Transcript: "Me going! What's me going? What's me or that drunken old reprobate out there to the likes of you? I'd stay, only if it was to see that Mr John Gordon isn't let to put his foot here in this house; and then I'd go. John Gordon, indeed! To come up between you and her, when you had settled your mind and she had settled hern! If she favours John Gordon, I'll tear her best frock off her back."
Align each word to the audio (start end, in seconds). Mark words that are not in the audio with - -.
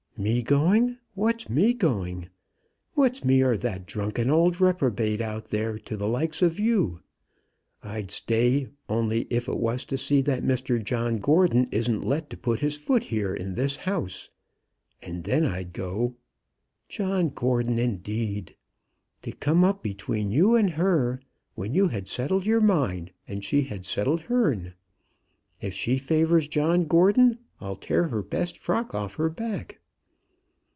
"Me 0.17 0.43
going! 0.43 0.99
What's 1.15 1.49
me 1.49 1.73
going? 1.73 2.29
What's 2.93 3.25
me 3.25 3.41
or 3.41 3.57
that 3.57 3.87
drunken 3.87 4.29
old 4.29 4.61
reprobate 4.61 5.19
out 5.19 5.45
there 5.45 5.79
to 5.79 5.97
the 5.97 6.07
likes 6.07 6.43
of 6.43 6.59
you? 6.59 6.99
I'd 7.81 8.11
stay, 8.11 8.67
only 8.87 9.21
if 9.31 9.47
it 9.47 9.57
was 9.57 9.83
to 9.85 9.97
see 9.97 10.21
that 10.21 10.43
Mr 10.43 10.83
John 10.83 11.17
Gordon 11.17 11.67
isn't 11.71 12.03
let 12.03 12.29
to 12.29 12.37
put 12.37 12.59
his 12.59 12.77
foot 12.77 13.05
here 13.05 13.33
in 13.33 13.55
this 13.55 13.77
house; 13.77 14.29
and 15.01 15.23
then 15.23 15.43
I'd 15.43 15.73
go. 15.73 16.13
John 16.87 17.29
Gordon, 17.29 17.79
indeed! 17.79 18.55
To 19.23 19.31
come 19.31 19.63
up 19.63 19.81
between 19.81 20.29
you 20.29 20.55
and 20.55 20.69
her, 20.71 21.19
when 21.55 21.73
you 21.73 21.87
had 21.87 22.07
settled 22.07 22.45
your 22.45 22.61
mind 22.61 23.11
and 23.27 23.43
she 23.43 23.63
had 23.63 23.87
settled 23.87 24.21
hern! 24.21 24.75
If 25.61 25.73
she 25.73 25.97
favours 25.97 26.47
John 26.47 26.85
Gordon, 26.85 27.39
I'll 27.59 27.75
tear 27.75 28.09
her 28.09 28.21
best 28.21 28.59
frock 28.59 28.93
off 28.93 29.15
her 29.15 29.29
back." 29.31 29.79